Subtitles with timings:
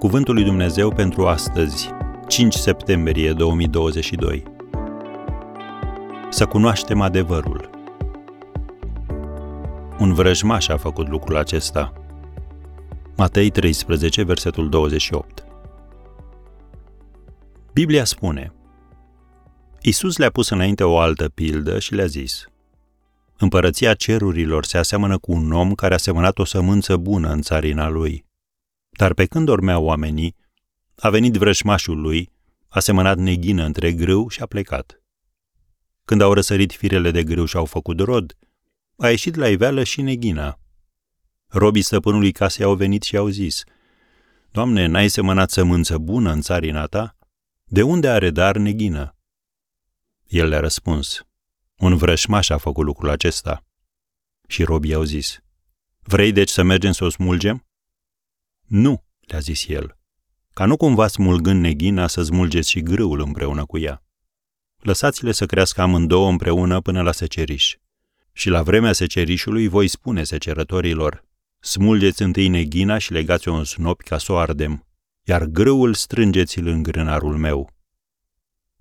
[0.00, 1.90] Cuvântul lui Dumnezeu pentru astăzi,
[2.28, 4.42] 5 septembrie 2022.
[6.30, 7.70] Să cunoaștem adevărul.
[9.98, 11.92] Un vrăjmaș a făcut lucrul acesta.
[13.16, 15.44] Matei 13, versetul 28.
[17.72, 18.52] Biblia spune
[19.80, 22.44] Isus le-a pus înainte o altă pildă și le-a zis
[23.38, 27.88] Împărăția cerurilor se aseamănă cu un om care a semănat o sămânță bună în țarina
[27.88, 28.28] lui.
[29.00, 30.36] Dar pe când dormeau oamenii,
[30.96, 32.32] a venit vrășmașul lui,
[32.68, 35.02] a semănat neghină între grâu și a plecat.
[36.04, 38.36] Când au răsărit firele de grâu și au făcut rod,
[38.96, 40.58] a ieșit la iveală și neghina.
[41.46, 43.62] Robii stăpânului casei au venit și au zis,
[44.50, 47.16] Doamne, n-ai semănat sămânță bună în țarina ta?
[47.64, 49.16] De unde are dar neghină?
[50.26, 51.26] El le-a răspuns,
[51.76, 53.64] un vrășmaș a făcut lucrul acesta.
[54.46, 55.40] Și robii au zis,
[56.00, 57.64] Vrei deci să mergem să o smulgem?
[58.70, 59.96] Nu, le-a zis el,
[60.52, 64.02] ca nu cumva smulgând neghina să smulgeți și grâul împreună cu ea.
[64.78, 67.76] Lăsați-le să crească amândouă împreună până la seceriș.
[68.32, 71.24] Și la vremea secerișului voi spune secerătorilor,
[71.60, 74.86] smulgeți întâi neghina și legați-o în snopi ca să o ardem,
[75.24, 77.70] iar grâul strângeți-l în grânarul meu.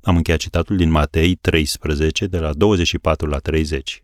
[0.02, 4.04] Am încheiat citatul din Matei 13, de la 24 la 30.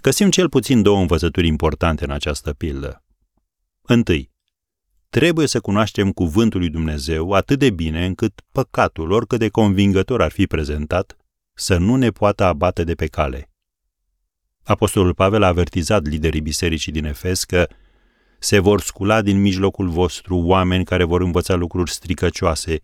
[0.00, 3.03] Găsim cel puțin două învățături importante în această pildă.
[3.86, 4.30] Întâi,
[5.10, 10.30] trebuie să cunoaștem cuvântul lui Dumnezeu atât de bine încât păcatul, oricât de convingător ar
[10.30, 11.16] fi prezentat,
[11.54, 13.50] să nu ne poată abate de pe cale.
[14.62, 17.68] Apostolul Pavel a avertizat liderii bisericii din Efes că
[18.38, 22.80] se vor scula din mijlocul vostru oameni care vor învăța lucruri stricăcioase,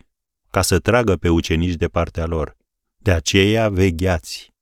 [0.51, 2.57] ca să tragă pe ucenici de partea lor.
[2.97, 4.53] De aceea vegheați.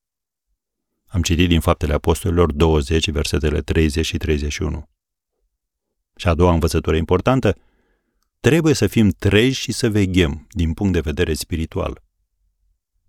[1.07, 4.89] Am citit din Faptele Apostolilor 20, versetele 30 și 31.
[6.19, 7.57] Și a doua învățătură importantă,
[8.41, 12.03] trebuie să fim treji și să veghem din punct de vedere spiritual.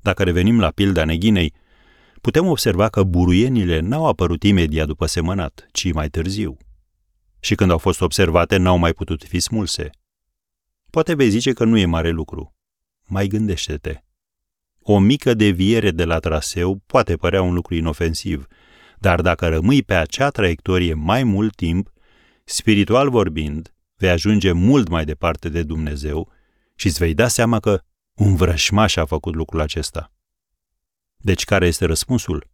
[0.01, 1.53] Dacă revenim la pilda neghinei,
[2.21, 6.57] putem observa că buruienile n-au apărut imediat după semănat, ci mai târziu.
[7.39, 9.89] Și când au fost observate, n-au mai putut fi smulse.
[10.89, 12.55] Poate vei zice că nu e mare lucru.
[13.05, 14.03] Mai gândește-te.
[14.81, 18.47] O mică deviere de la traseu poate părea un lucru inofensiv,
[18.97, 21.91] dar dacă rămâi pe acea traiectorie mai mult timp,
[22.49, 26.31] spiritual vorbind, vei ajunge mult mai departe de Dumnezeu
[26.75, 27.81] și îți vei da seama că
[28.13, 30.13] un vrășmaș a făcut lucrul acesta.
[31.17, 32.49] Deci care este răspunsul?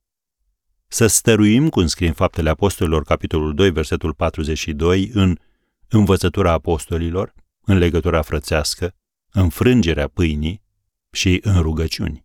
[0.88, 5.38] Să stăruim, cum scrie în Faptele Apostolilor, capitolul 2, versetul 42, în
[5.88, 8.95] învățătura apostolilor, în legătura frățească,
[9.31, 10.62] în frângerea pâinii
[11.12, 12.25] și în rugăciuni.